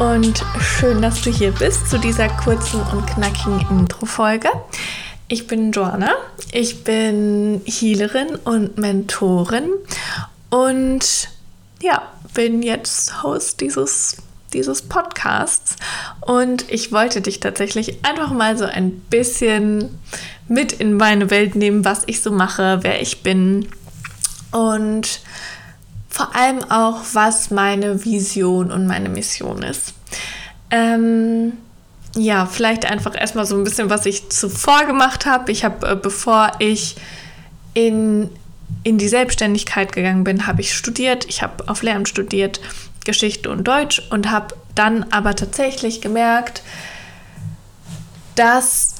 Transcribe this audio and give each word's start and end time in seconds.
und 0.00 0.42
schön, 0.60 1.02
dass 1.02 1.20
du 1.20 1.30
hier 1.30 1.52
bist 1.52 1.90
zu 1.90 1.98
dieser 1.98 2.28
kurzen 2.28 2.80
und 2.80 3.06
knackigen 3.06 3.60
Intro-Folge. 3.70 4.48
Ich 5.28 5.46
bin 5.46 5.72
Joanna, 5.72 6.12
ich 6.52 6.84
bin 6.84 7.60
Healerin 7.66 8.36
und 8.36 8.78
Mentorin 8.78 9.68
und 10.48 11.28
ja, 11.82 12.02
bin 12.32 12.62
jetzt 12.62 13.22
Host 13.22 13.60
dieses, 13.60 14.16
dieses 14.54 14.80
Podcasts 14.80 15.76
und 16.22 16.70
ich 16.70 16.92
wollte 16.92 17.20
dich 17.20 17.38
tatsächlich 17.40 18.02
einfach 18.02 18.30
mal 18.32 18.56
so 18.56 18.64
ein 18.64 18.92
bisschen 19.10 19.98
mit 20.48 20.72
in 20.72 20.94
meine 20.94 21.30
Welt 21.30 21.56
nehmen, 21.56 21.84
was 21.84 22.04
ich 22.06 22.22
so 22.22 22.30
mache, 22.30 22.78
wer 22.80 23.02
ich 23.02 23.22
bin 23.22 23.68
und 24.50 25.20
vor 26.20 26.36
allem 26.36 26.70
auch, 26.70 27.00
was 27.14 27.50
meine 27.50 28.04
Vision 28.04 28.70
und 28.70 28.86
meine 28.86 29.08
Mission 29.08 29.62
ist. 29.62 29.94
Ähm, 30.70 31.54
ja, 32.14 32.44
vielleicht 32.44 32.84
einfach 32.84 33.18
erstmal 33.18 33.46
so 33.46 33.56
ein 33.56 33.64
bisschen, 33.64 33.88
was 33.88 34.04
ich 34.04 34.28
zuvor 34.28 34.84
gemacht 34.84 35.24
habe. 35.24 35.50
Ich 35.50 35.64
habe, 35.64 35.88
äh, 35.88 35.96
bevor 35.96 36.52
ich 36.58 36.96
in, 37.72 38.28
in 38.82 38.98
die 38.98 39.08
Selbstständigkeit 39.08 39.92
gegangen 39.92 40.24
bin, 40.24 40.46
habe 40.46 40.60
ich 40.60 40.74
studiert. 40.74 41.24
Ich 41.26 41.42
habe 41.42 41.66
auf 41.68 41.82
Lehramt 41.82 42.08
studiert, 42.08 42.60
Geschichte 43.06 43.48
und 43.48 43.66
Deutsch 43.66 44.02
und 44.10 44.30
habe 44.30 44.54
dann 44.74 45.06
aber 45.10 45.34
tatsächlich 45.34 46.02
gemerkt, 46.02 46.62
dass 48.34 48.96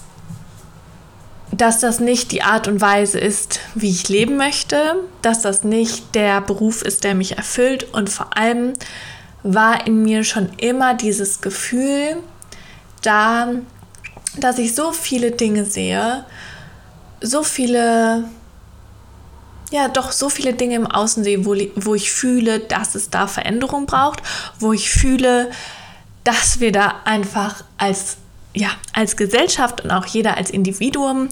dass 1.60 1.78
das 1.78 2.00
nicht 2.00 2.32
die 2.32 2.42
Art 2.42 2.68
und 2.68 2.80
Weise 2.80 3.18
ist, 3.18 3.60
wie 3.74 3.90
ich 3.90 4.08
leben 4.08 4.38
möchte, 4.38 4.96
dass 5.20 5.42
das 5.42 5.62
nicht 5.62 6.14
der 6.14 6.40
Beruf 6.40 6.80
ist, 6.80 7.04
der 7.04 7.14
mich 7.14 7.36
erfüllt. 7.36 7.92
Und 7.92 8.08
vor 8.08 8.34
allem 8.34 8.72
war 9.42 9.86
in 9.86 10.02
mir 10.02 10.24
schon 10.24 10.48
immer 10.56 10.94
dieses 10.94 11.42
Gefühl 11.42 12.16
da, 13.02 13.48
dass 14.38 14.58
ich 14.58 14.74
so 14.74 14.92
viele 14.92 15.32
Dinge 15.32 15.66
sehe, 15.66 16.24
so 17.20 17.42
viele, 17.42 18.24
ja 19.70 19.88
doch 19.88 20.12
so 20.12 20.30
viele 20.30 20.54
Dinge 20.54 20.76
im 20.76 20.86
Außen 20.86 21.24
sehe, 21.24 21.44
wo, 21.44 21.54
wo 21.76 21.94
ich 21.94 22.10
fühle, 22.10 22.60
dass 22.60 22.94
es 22.94 23.10
da 23.10 23.26
Veränderung 23.26 23.84
braucht, 23.84 24.22
wo 24.60 24.72
ich 24.72 24.88
fühle, 24.88 25.50
dass 26.24 26.60
wir 26.60 26.72
da 26.72 26.94
einfach 27.04 27.64
als 27.76 28.16
ja, 28.54 28.70
als 28.92 29.16
Gesellschaft 29.16 29.82
und 29.82 29.90
auch 29.90 30.06
jeder 30.06 30.36
als 30.36 30.50
Individuum 30.50 31.28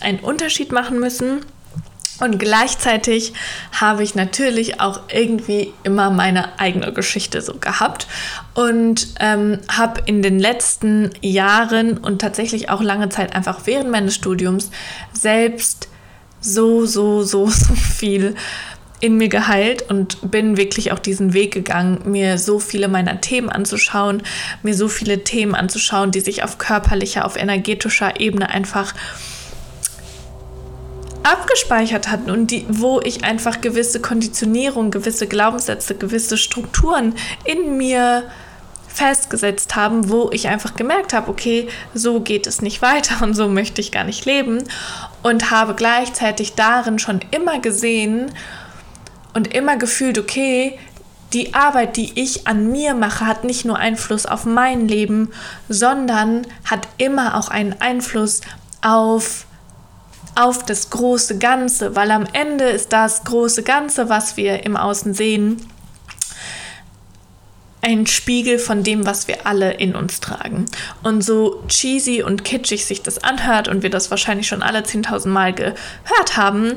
einen 0.00 0.20
Unterschied 0.20 0.72
machen 0.72 0.98
müssen. 0.98 1.44
Und 2.20 2.38
gleichzeitig 2.38 3.32
habe 3.72 4.04
ich 4.04 4.14
natürlich 4.14 4.80
auch 4.80 5.00
irgendwie 5.08 5.74
immer 5.82 6.10
meine 6.10 6.60
eigene 6.60 6.92
Geschichte 6.92 7.42
so 7.42 7.54
gehabt 7.54 8.06
und 8.54 9.08
ähm, 9.18 9.58
habe 9.68 10.02
in 10.06 10.22
den 10.22 10.38
letzten 10.38 11.10
Jahren 11.22 11.98
und 11.98 12.20
tatsächlich 12.20 12.70
auch 12.70 12.80
lange 12.80 13.08
Zeit 13.08 13.34
einfach 13.34 13.62
während 13.64 13.90
meines 13.90 14.14
Studiums 14.14 14.70
selbst 15.12 15.88
so, 16.40 16.86
so, 16.86 17.22
so, 17.24 17.48
so 17.48 17.74
viel 17.74 18.36
in 19.04 19.18
mir 19.18 19.28
geheilt 19.28 19.82
und 19.90 20.30
bin 20.30 20.56
wirklich 20.56 20.90
auch 20.90 20.98
diesen 20.98 21.34
Weg 21.34 21.52
gegangen, 21.52 22.00
mir 22.06 22.38
so 22.38 22.58
viele 22.58 22.88
meiner 22.88 23.20
Themen 23.20 23.50
anzuschauen, 23.50 24.22
mir 24.62 24.74
so 24.74 24.88
viele 24.88 25.24
Themen 25.24 25.54
anzuschauen, 25.54 26.10
die 26.10 26.20
sich 26.20 26.42
auf 26.42 26.56
körperlicher, 26.56 27.26
auf 27.26 27.36
energetischer 27.36 28.18
Ebene 28.18 28.48
einfach 28.48 28.94
abgespeichert 31.22 32.10
hatten 32.10 32.30
und 32.30 32.50
die, 32.50 32.64
wo 32.70 33.02
ich 33.02 33.24
einfach 33.24 33.60
gewisse 33.60 34.00
Konditionierung, 34.00 34.90
gewisse 34.90 35.26
Glaubenssätze, 35.26 35.94
gewisse 35.96 36.38
Strukturen 36.38 37.14
in 37.44 37.76
mir 37.76 38.22
festgesetzt 38.88 39.76
haben, 39.76 40.08
wo 40.08 40.30
ich 40.32 40.48
einfach 40.48 40.76
gemerkt 40.76 41.12
habe, 41.12 41.30
okay, 41.30 41.68
so 41.92 42.20
geht 42.20 42.46
es 42.46 42.62
nicht 42.62 42.80
weiter 42.80 43.22
und 43.22 43.34
so 43.34 43.48
möchte 43.48 43.82
ich 43.82 43.92
gar 43.92 44.04
nicht 44.04 44.24
leben 44.24 44.64
und 45.22 45.50
habe 45.50 45.74
gleichzeitig 45.74 46.54
darin 46.54 46.98
schon 46.98 47.20
immer 47.32 47.58
gesehen, 47.58 48.30
und 49.34 49.54
immer 49.54 49.76
gefühlt, 49.76 50.18
okay, 50.18 50.78
die 51.32 51.52
Arbeit, 51.52 51.96
die 51.96 52.12
ich 52.14 52.46
an 52.46 52.70
mir 52.70 52.94
mache, 52.94 53.26
hat 53.26 53.44
nicht 53.44 53.64
nur 53.64 53.76
Einfluss 53.76 54.24
auf 54.24 54.46
mein 54.46 54.86
Leben, 54.88 55.32
sondern 55.68 56.46
hat 56.64 56.88
immer 56.96 57.36
auch 57.36 57.48
einen 57.48 57.74
Einfluss 57.80 58.40
auf, 58.80 59.46
auf 60.36 60.64
das 60.64 60.90
große 60.90 61.38
Ganze, 61.38 61.96
weil 61.96 62.10
am 62.12 62.26
Ende 62.32 62.64
ist 62.64 62.92
das 62.92 63.24
große 63.24 63.64
Ganze, 63.64 64.08
was 64.08 64.36
wir 64.36 64.64
im 64.64 64.76
Außen 64.76 65.12
sehen, 65.12 65.68
ein 67.82 68.06
Spiegel 68.06 68.58
von 68.58 68.82
dem, 68.82 69.04
was 69.04 69.28
wir 69.28 69.46
alle 69.46 69.72
in 69.72 69.94
uns 69.94 70.20
tragen. 70.20 70.64
Und 71.02 71.22
so 71.22 71.62
cheesy 71.68 72.22
und 72.22 72.44
kitschig 72.44 72.86
sich 72.86 73.02
das 73.02 73.22
anhört 73.22 73.68
und 73.68 73.82
wir 73.82 73.90
das 73.90 74.10
wahrscheinlich 74.10 74.46
schon 74.46 74.62
alle 74.62 74.80
10.000 74.80 75.28
Mal 75.28 75.52
gehört 75.52 76.36
haben, 76.36 76.76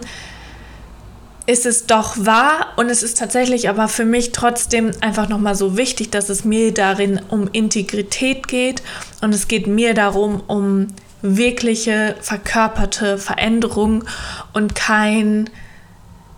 ist 1.47 1.65
es 1.65 1.85
doch 1.85 2.17
wahr 2.17 2.73
und 2.75 2.89
es 2.89 3.01
ist 3.03 3.17
tatsächlich 3.17 3.69
aber 3.69 3.87
für 3.87 4.03
mich 4.03 4.33
trotzdem 4.33 4.91
einfach 4.99 5.29
nochmal 5.29 5.55
so 5.55 5.77
wichtig, 5.77 6.11
dass 6.11 6.27
es 6.27 6.43
mir 6.43 6.73
darin 6.73 7.21
um 7.29 7.47
Integrität 7.51 8.49
geht 8.49 8.83
und 9.21 9.33
es 9.33 9.47
geht 9.47 9.65
mir 9.65 9.93
darum, 9.93 10.43
um 10.45 10.87
wirkliche 11.21 12.15
verkörperte 12.19 13.17
Veränderung 13.17 14.03
und 14.53 14.75
kein 14.75 15.49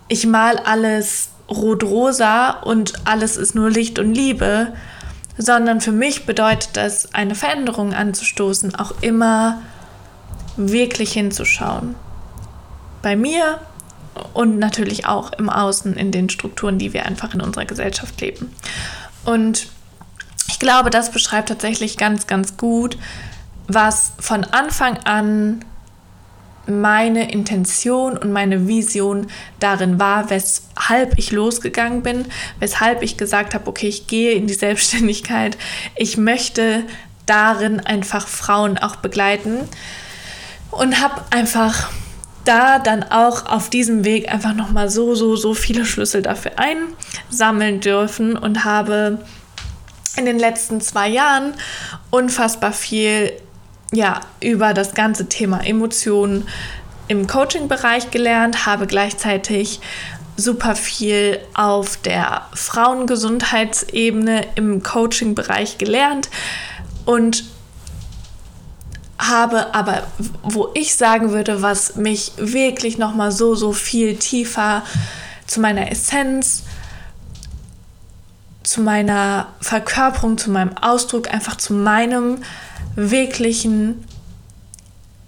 ich 0.06 0.26
mal 0.26 0.58
alles 0.58 1.30
rot-rosa 1.48 2.50
und 2.50 2.94
alles 3.04 3.36
ist 3.36 3.56
nur 3.56 3.68
Licht 3.68 3.98
und 3.98 4.14
Liebe, 4.14 4.72
sondern 5.36 5.80
für 5.80 5.92
mich 5.92 6.24
bedeutet 6.24 6.70
das, 6.74 7.14
eine 7.14 7.34
Veränderung 7.34 7.94
anzustoßen, 7.94 8.76
auch 8.76 8.92
immer 9.00 9.60
wirklich 10.56 11.12
hinzuschauen. 11.12 11.96
Bei 13.02 13.16
mir 13.16 13.58
und 14.32 14.58
natürlich 14.58 15.06
auch 15.06 15.32
im 15.32 15.48
Außen 15.48 15.94
in 15.94 16.12
den 16.12 16.28
Strukturen, 16.28 16.78
die 16.78 16.92
wir 16.92 17.06
einfach 17.06 17.34
in 17.34 17.40
unserer 17.40 17.64
Gesellschaft 17.64 18.20
leben. 18.20 18.54
Und 19.24 19.68
ich 20.48 20.58
glaube, 20.58 20.90
das 20.90 21.10
beschreibt 21.10 21.48
tatsächlich 21.48 21.96
ganz, 21.96 22.26
ganz 22.26 22.56
gut, 22.56 22.98
was 23.68 24.12
von 24.18 24.44
Anfang 24.44 24.98
an 25.04 25.64
meine 26.66 27.30
Intention 27.32 28.16
und 28.16 28.32
meine 28.32 28.68
Vision 28.68 29.26
darin 29.58 29.98
war, 29.98 30.30
weshalb 30.30 31.18
ich 31.18 31.32
losgegangen 31.32 32.02
bin, 32.02 32.26
weshalb 32.58 33.02
ich 33.02 33.16
gesagt 33.16 33.54
habe, 33.54 33.66
okay, 33.66 33.88
ich 33.88 34.06
gehe 34.06 34.32
in 34.32 34.46
die 34.46 34.54
Selbstständigkeit, 34.54 35.56
ich 35.96 36.16
möchte 36.16 36.84
darin 37.26 37.80
einfach 37.80 38.26
Frauen 38.26 38.78
auch 38.78 38.96
begleiten 38.96 39.68
und 40.70 41.00
habe 41.00 41.22
einfach 41.30 41.90
da 42.44 42.78
dann 42.78 43.02
auch 43.02 43.46
auf 43.46 43.70
diesem 43.70 44.04
Weg 44.04 44.32
einfach 44.32 44.54
nochmal 44.54 44.90
so, 44.90 45.14
so, 45.14 45.36
so 45.36 45.54
viele 45.54 45.84
Schlüssel 45.84 46.22
dafür 46.22 46.52
einsammeln 46.56 47.80
dürfen 47.80 48.36
und 48.36 48.64
habe 48.64 49.18
in 50.16 50.24
den 50.24 50.38
letzten 50.38 50.80
zwei 50.80 51.08
Jahren 51.08 51.54
unfassbar 52.10 52.72
viel 52.72 53.32
ja, 53.92 54.20
über 54.40 54.72
das 54.72 54.94
ganze 54.94 55.28
Thema 55.28 55.64
Emotionen 55.64 56.46
im 57.08 57.26
Coaching-Bereich 57.26 58.10
gelernt, 58.10 58.66
habe 58.66 58.86
gleichzeitig 58.86 59.80
super 60.36 60.76
viel 60.76 61.40
auf 61.54 61.96
der 61.96 62.46
Frauengesundheitsebene 62.54 64.46
im 64.54 64.82
Coaching-Bereich 64.82 65.78
gelernt 65.78 66.30
und 67.04 67.44
habe, 69.28 69.74
aber 69.74 70.02
wo 70.42 70.70
ich 70.74 70.96
sagen 70.96 71.30
würde, 71.30 71.62
was 71.62 71.96
mich 71.96 72.32
wirklich 72.36 72.98
noch 72.98 73.14
mal 73.14 73.32
so 73.32 73.54
so 73.54 73.72
viel 73.72 74.16
tiefer 74.16 74.82
zu 75.46 75.60
meiner 75.60 75.90
Essenz, 75.90 76.64
zu 78.62 78.82
meiner 78.82 79.48
Verkörperung, 79.60 80.38
zu 80.38 80.50
meinem 80.50 80.76
Ausdruck, 80.78 81.32
einfach 81.32 81.56
zu 81.56 81.74
meinem 81.74 82.38
wirklichen 82.94 84.04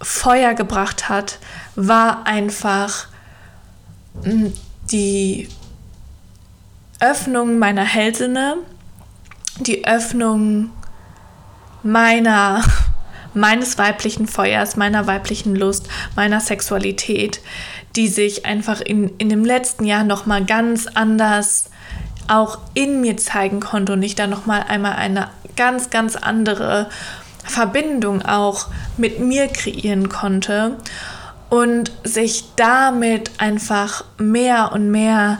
Feuer 0.01 0.53
gebracht 0.53 1.09
hat, 1.09 1.39
war 1.75 2.25
einfach 2.25 3.07
hm, 4.23 4.53
die 4.91 5.49
Öffnung 6.99 7.59
meiner 7.59 7.83
Hellsinne, 7.83 8.57
die 9.59 9.85
Öffnung 9.85 10.69
meiner 11.83 12.63
meines 13.33 13.77
weiblichen 13.77 14.27
Feuers, 14.27 14.75
meiner 14.75 15.07
weiblichen 15.07 15.55
Lust, 15.55 15.87
meiner 16.15 16.39
Sexualität, 16.39 17.41
die 17.95 18.07
sich 18.07 18.45
einfach 18.45 18.81
in, 18.81 19.09
in 19.17 19.29
dem 19.29 19.45
letzten 19.45 19.85
Jahr 19.85 20.03
nochmal 20.03 20.45
ganz 20.45 20.87
anders 20.87 21.69
auch 22.27 22.59
in 22.73 23.01
mir 23.01 23.17
zeigen 23.17 23.59
konnte 23.59 23.93
und 23.93 24.03
ich 24.03 24.15
da 24.15 24.27
nochmal 24.27 24.65
einmal 24.67 24.93
eine 24.93 25.29
ganz, 25.55 25.89
ganz 25.89 26.15
andere 26.15 26.89
Verbindung 27.43 28.21
auch 28.21 28.67
mit 28.97 29.19
mir 29.19 29.47
kreieren 29.47 30.09
konnte 30.09 30.77
und 31.49 31.91
sich 32.03 32.45
damit 32.55 33.31
einfach 33.37 34.05
mehr 34.17 34.71
und 34.71 34.89
mehr 34.89 35.39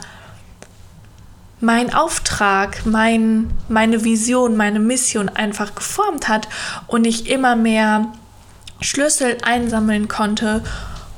mein 1.63 1.94
Auftrag, 1.94 2.86
mein, 2.86 3.50
meine 3.69 4.04
Vision, 4.04 4.57
meine 4.57 4.81
Mission 4.81 5.30
einfach 5.30 5.74
geformt 5.74 6.27
hat 6.27 6.50
und 6.88 7.07
ich 7.07 7.30
immer 7.30 7.56
mehr 7.56 8.12
Schlüssel 8.81 9.38
einsammeln 9.44 10.10
konnte, 10.10 10.62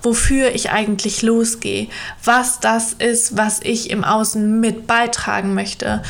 wofür 0.04 0.54
ich 0.54 0.70
eigentlich 0.70 1.24
losgehe, 1.24 1.88
was 2.24 2.60
das 2.60 2.94
ist, 2.94 3.36
was 3.36 3.60
ich 3.64 3.90
im 3.90 4.04
Außen 4.04 4.60
mit 4.60 4.86
beitragen 4.86 5.56
möchte. 5.56 6.04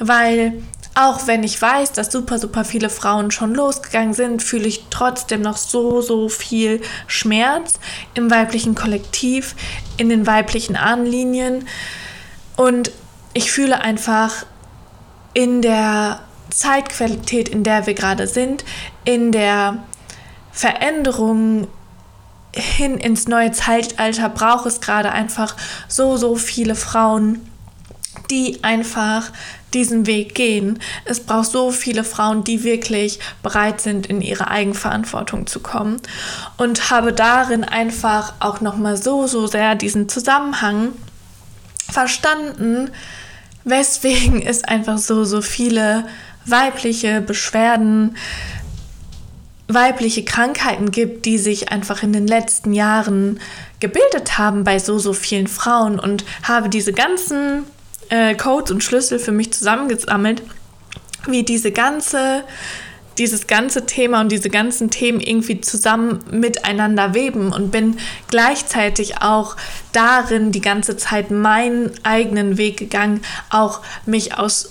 Weil 0.00 0.62
auch 0.94 1.26
wenn 1.26 1.42
ich 1.42 1.60
weiß, 1.60 1.92
dass 1.92 2.10
super, 2.10 2.38
super 2.38 2.64
viele 2.64 2.88
Frauen 2.88 3.30
schon 3.30 3.54
losgegangen 3.54 4.14
sind, 4.14 4.42
fühle 4.42 4.68
ich 4.68 4.86
trotzdem 4.88 5.42
noch 5.42 5.58
so, 5.58 6.00
so 6.00 6.30
viel 6.30 6.80
Schmerz 7.06 7.74
im 8.14 8.30
weiblichen 8.30 8.74
Kollektiv, 8.74 9.54
in 9.98 10.08
den 10.08 10.26
weiblichen 10.26 10.76
Ahnenlinien. 10.76 11.68
Und 12.56 12.90
ich 13.34 13.50
fühle 13.50 13.80
einfach 13.80 14.46
in 15.34 15.62
der 15.62 16.20
Zeitqualität, 16.50 17.48
in 17.48 17.64
der 17.64 17.86
wir 17.86 17.94
gerade 17.94 18.26
sind, 18.26 18.64
in 19.04 19.32
der 19.32 19.82
Veränderung 20.52 21.68
hin 22.54 22.98
ins 22.98 23.28
neue 23.28 23.52
Zeitalter 23.52 24.28
braucht 24.28 24.66
es 24.66 24.80
gerade 24.82 25.10
einfach 25.10 25.56
so, 25.88 26.18
so 26.18 26.36
viele 26.36 26.74
Frauen, 26.74 27.40
die 28.30 28.62
einfach 28.62 29.30
diesen 29.72 30.06
Weg 30.06 30.34
gehen. 30.34 30.78
Es 31.06 31.20
braucht 31.20 31.50
so 31.50 31.70
viele 31.70 32.04
Frauen, 32.04 32.44
die 32.44 32.62
wirklich 32.62 33.18
bereit 33.42 33.80
sind, 33.80 34.06
in 34.06 34.20
ihre 34.20 34.48
Eigenverantwortung 34.48 35.46
zu 35.46 35.60
kommen. 35.60 35.96
Und 36.58 36.90
habe 36.90 37.14
darin 37.14 37.64
einfach 37.64 38.34
auch 38.40 38.60
nochmal 38.60 38.98
so, 38.98 39.26
so 39.26 39.46
sehr 39.46 39.74
diesen 39.74 40.10
Zusammenhang 40.10 40.92
verstanden, 41.92 42.90
weswegen 43.64 44.42
es 44.42 44.64
einfach 44.64 44.98
so, 44.98 45.24
so 45.24 45.42
viele 45.42 46.04
weibliche 46.44 47.20
Beschwerden, 47.20 48.16
weibliche 49.68 50.24
Krankheiten 50.24 50.90
gibt, 50.90 51.24
die 51.24 51.38
sich 51.38 51.70
einfach 51.70 52.02
in 52.02 52.12
den 52.12 52.26
letzten 52.26 52.72
Jahren 52.72 53.40
gebildet 53.80 54.38
haben 54.38 54.64
bei 54.64 54.78
so, 54.78 54.98
so 54.98 55.12
vielen 55.12 55.46
Frauen. 55.46 55.98
Und 55.98 56.24
habe 56.42 56.68
diese 56.68 56.92
ganzen 56.92 57.64
äh, 58.08 58.34
Codes 58.34 58.70
und 58.70 58.82
Schlüssel 58.82 59.18
für 59.18 59.32
mich 59.32 59.52
zusammengesammelt, 59.52 60.42
wie 61.26 61.44
diese 61.44 61.70
ganze 61.70 62.42
dieses 63.18 63.46
ganze 63.46 63.86
Thema 63.86 64.20
und 64.20 64.32
diese 64.32 64.50
ganzen 64.50 64.90
Themen 64.90 65.20
irgendwie 65.20 65.60
zusammen 65.60 66.24
miteinander 66.30 67.14
weben 67.14 67.52
und 67.52 67.70
bin 67.70 67.98
gleichzeitig 68.28 69.20
auch 69.22 69.56
darin 69.92 70.52
die 70.52 70.60
ganze 70.60 70.96
Zeit 70.96 71.30
meinen 71.30 71.90
eigenen 72.02 72.56
Weg 72.56 72.76
gegangen, 72.76 73.20
auch 73.50 73.80
mich 74.06 74.38
aus 74.38 74.70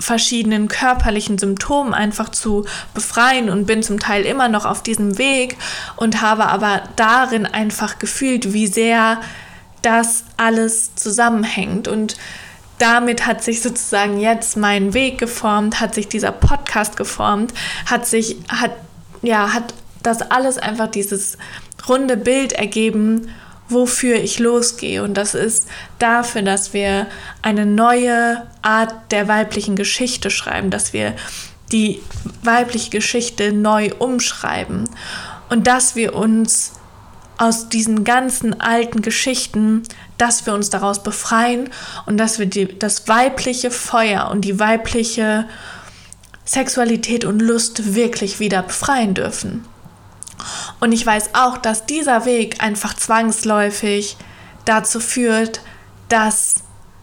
verschiedenen 0.00 0.68
körperlichen 0.68 1.38
Symptomen 1.38 1.92
einfach 1.92 2.30
zu 2.30 2.64
befreien 2.94 3.50
und 3.50 3.66
bin 3.66 3.82
zum 3.82 3.98
Teil 3.98 4.24
immer 4.24 4.48
noch 4.48 4.64
auf 4.64 4.82
diesem 4.82 5.18
Weg 5.18 5.56
und 5.96 6.22
habe 6.22 6.46
aber 6.46 6.82
darin 6.96 7.46
einfach 7.46 7.98
gefühlt, 7.98 8.52
wie 8.54 8.66
sehr 8.66 9.20
das 9.82 10.24
alles 10.36 10.94
zusammenhängt 10.94 11.88
und 11.88 12.16
damit 12.78 13.26
hat 13.26 13.42
sich 13.42 13.62
sozusagen 13.62 14.20
jetzt 14.20 14.56
mein 14.56 14.94
Weg 14.94 15.18
geformt, 15.18 15.80
hat 15.80 15.94
sich 15.94 16.08
dieser 16.08 16.32
Podcast 16.32 16.96
geformt, 16.96 17.54
hat 17.86 18.06
sich, 18.06 18.36
hat, 18.48 18.72
ja, 19.22 19.52
hat 19.52 19.74
das 20.02 20.22
alles 20.22 20.58
einfach 20.58 20.88
dieses 20.88 21.38
runde 21.88 22.16
Bild 22.16 22.52
ergeben, 22.52 23.28
wofür 23.68 24.16
ich 24.16 24.38
losgehe. 24.38 25.02
Und 25.02 25.14
das 25.14 25.34
ist 25.34 25.68
dafür, 25.98 26.42
dass 26.42 26.72
wir 26.72 27.06
eine 27.42 27.66
neue 27.66 28.46
Art 28.62 28.94
der 29.10 29.28
weiblichen 29.28 29.76
Geschichte 29.76 30.30
schreiben, 30.30 30.70
dass 30.70 30.92
wir 30.92 31.14
die 31.72 32.00
weibliche 32.42 32.90
Geschichte 32.90 33.52
neu 33.52 33.90
umschreiben 33.98 34.88
und 35.48 35.66
dass 35.66 35.96
wir 35.96 36.14
uns 36.14 36.72
aus 37.38 37.68
diesen 37.68 38.04
ganzen 38.04 38.60
alten 38.60 39.02
Geschichten, 39.02 39.82
dass 40.18 40.46
wir 40.46 40.54
uns 40.54 40.70
daraus 40.70 41.02
befreien 41.02 41.68
und 42.06 42.16
dass 42.16 42.38
wir 42.38 42.46
die, 42.46 42.78
das 42.78 43.08
weibliche 43.08 43.70
Feuer 43.70 44.30
und 44.30 44.42
die 44.42 44.58
weibliche 44.58 45.46
Sexualität 46.44 47.24
und 47.24 47.40
Lust 47.40 47.94
wirklich 47.94 48.40
wieder 48.40 48.62
befreien 48.62 49.14
dürfen. 49.14 49.64
Und 50.80 50.92
ich 50.92 51.04
weiß 51.04 51.30
auch, 51.34 51.58
dass 51.58 51.86
dieser 51.86 52.24
Weg 52.24 52.62
einfach 52.62 52.94
zwangsläufig 52.94 54.16
dazu 54.64 55.00
führt, 55.00 55.60
dass 56.08 56.62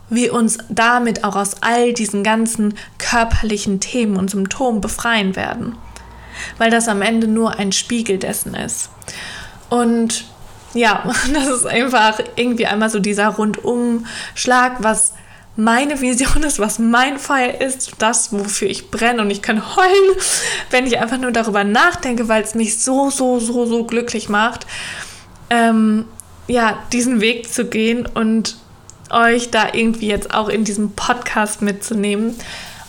wir 0.09 0.33
uns 0.33 0.59
damit 0.69 1.23
auch 1.23 1.35
aus 1.35 1.61
all 1.61 1.93
diesen 1.93 2.23
ganzen 2.23 2.75
körperlichen 2.97 3.79
Themen 3.79 4.17
und 4.17 4.29
Symptomen 4.29 4.81
befreien 4.81 5.35
werden. 5.35 5.75
Weil 6.57 6.71
das 6.71 6.87
am 6.87 7.01
Ende 7.01 7.27
nur 7.27 7.57
ein 7.57 7.71
Spiegel 7.71 8.17
dessen 8.17 8.55
ist. 8.55 8.89
Und 9.73 10.25
ja, 10.75 11.03
das 11.33 11.47
ist 11.47 11.65
einfach 11.65 12.19
irgendwie 12.35 12.67
einmal 12.67 12.91
so 12.91 12.99
dieser 12.99 13.29
Rundumschlag, 13.29 14.83
was 14.83 15.13
meine 15.55 15.99
Vision 15.99 16.43
ist, 16.43 16.59
was 16.59 16.77
mein 16.77 17.17
Feuer 17.17 17.59
ist, 17.59 17.93
das, 17.97 18.31
wofür 18.31 18.69
ich 18.69 18.91
brenne 18.91 19.21
und 19.23 19.31
ich 19.31 19.41
kann 19.41 19.75
heulen, 19.75 20.17
wenn 20.69 20.85
ich 20.85 20.99
einfach 20.99 21.17
nur 21.17 21.31
darüber 21.31 21.63
nachdenke, 21.63 22.27
weil 22.27 22.43
es 22.43 22.53
mich 22.53 22.79
so, 22.79 23.09
so, 23.09 23.39
so, 23.39 23.65
so 23.65 23.83
glücklich 23.85 24.29
macht, 24.29 24.67
ähm, 25.49 26.05
ja, 26.47 26.77
diesen 26.91 27.19
Weg 27.19 27.51
zu 27.51 27.65
gehen 27.65 28.05
und 28.05 28.57
euch 29.09 29.49
da 29.49 29.73
irgendwie 29.73 30.07
jetzt 30.07 30.35
auch 30.35 30.49
in 30.49 30.65
diesem 30.65 30.91
Podcast 30.91 31.63
mitzunehmen. 31.63 32.35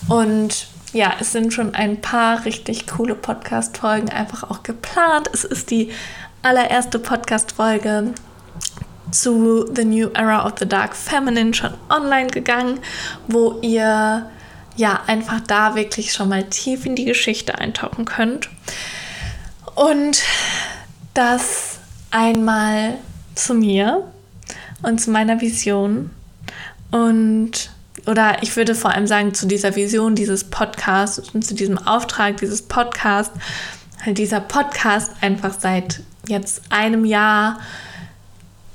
Und 0.07 0.67
ja, 0.93 1.13
es 1.19 1.31
sind 1.31 1.53
schon 1.53 1.75
ein 1.75 1.99
paar 2.01 2.45
richtig 2.45 2.87
coole 2.87 3.15
Podcast-Folgen 3.15 4.09
einfach 4.09 4.49
auch 4.49 4.63
geplant. 4.63 5.29
Es 5.33 5.43
ist 5.43 5.69
die 5.69 5.91
allererste 6.45 6.99
Podcast-Folge 6.99 8.13
zu 9.09 9.65
The 9.73 9.83
New 9.83 10.09
Era 10.13 10.45
of 10.45 10.53
the 10.59 10.67
Dark 10.67 10.95
Feminine 10.95 11.55
schon 11.55 11.73
online 11.89 12.27
gegangen, 12.27 12.79
wo 13.27 13.57
ihr 13.63 14.29
ja 14.75 15.01
einfach 15.07 15.41
da 15.41 15.73
wirklich 15.73 16.13
schon 16.13 16.29
mal 16.29 16.43
tief 16.43 16.85
in 16.85 16.95
die 16.95 17.05
Geschichte 17.05 17.57
eintauchen 17.57 18.05
könnt. 18.05 18.49
Und 19.73 20.21
das 21.15 21.79
einmal 22.11 22.99
zu 23.33 23.55
mir 23.55 24.03
und 24.83 25.01
zu 25.01 25.09
meiner 25.09 25.41
Vision 25.41 26.11
und 26.91 27.71
oder 28.05 28.43
ich 28.43 28.55
würde 28.55 28.75
vor 28.75 28.91
allem 28.91 29.07
sagen 29.07 29.33
zu 29.33 29.47
dieser 29.47 29.75
Vision 29.75 30.13
dieses 30.13 30.43
Podcasts 30.43 31.17
und 31.17 31.43
zu 31.43 31.55
diesem 31.55 31.79
Auftrag 31.79 32.37
dieses 32.37 32.61
Podcasts, 32.61 33.35
halt 34.05 34.19
dieser 34.19 34.41
Podcast 34.41 35.11
einfach 35.21 35.59
seit 35.59 36.03
jetzt 36.27 36.61
einem 36.69 37.05
Jahr 37.05 37.59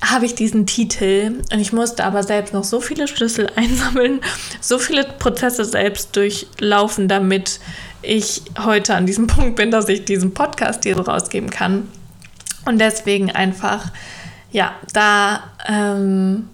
habe 0.02 0.25
ich 0.25 0.35
diesen 0.35 0.66
Titel 0.66 1.42
und 1.52 1.61
ich 1.61 1.73
musste 1.73 2.04
aber 2.04 2.23
selbst 2.23 2.54
noch 2.54 2.64
so 2.64 2.80
viele 2.80 3.07
Schlüssel 3.07 3.50
einsammeln, 3.57 4.21
so 4.61 4.78
viele 4.78 5.04
Prozesse 5.04 5.64
selbst 5.64 6.16
durchlaufen, 6.16 7.09
damit 7.09 7.61
ich 8.02 8.42
heute 8.59 8.95
an 8.95 9.07
diesem 9.07 9.26
Punkt 9.28 9.57
bin, 9.57 9.71
dass 9.71 9.88
ich 9.88 10.04
diesen 10.04 10.33
Podcast 10.33 10.85
hier 10.85 10.95
so 10.95 11.02
rausgeben 11.02 11.50
kann. 11.50 11.88
Und 12.64 12.78
deswegen 12.78 13.30
einfach, 13.30 13.90
ja, 14.52 14.75
da 14.92 15.45
ähm, 15.66 16.49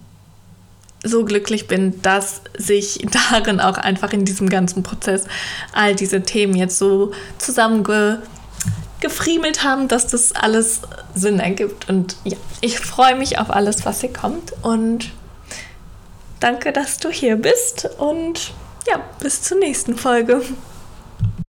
so 1.02 1.24
glücklich 1.24 1.68
bin, 1.68 2.00
dass 2.02 2.42
sich 2.56 3.06
darin 3.30 3.60
auch 3.60 3.78
einfach 3.78 4.12
in 4.12 4.24
diesem 4.24 4.48
ganzen 4.48 4.82
Prozess 4.82 5.26
all 5.72 5.94
diese 5.94 6.22
Themen 6.22 6.54
jetzt 6.54 6.78
so 6.78 7.12
zusammenge 7.38 8.22
gefriemelt 9.06 9.62
haben, 9.62 9.86
dass 9.86 10.08
das 10.08 10.32
alles 10.32 10.80
Sinn 11.14 11.38
ergibt. 11.38 11.88
Und 11.88 12.16
ja, 12.24 12.36
ich 12.60 12.80
freue 12.80 13.14
mich 13.14 13.38
auf 13.38 13.50
alles, 13.50 13.86
was 13.86 14.00
hier 14.00 14.12
kommt. 14.12 14.52
Und 14.62 15.12
danke, 16.40 16.72
dass 16.72 16.98
du 16.98 17.08
hier 17.08 17.36
bist. 17.36 17.88
Und 17.98 18.52
ja, 18.88 19.00
bis 19.20 19.42
zur 19.42 19.58
nächsten 19.58 19.96
Folge. 19.96 20.42